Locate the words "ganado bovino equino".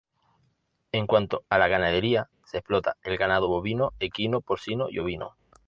3.19-4.41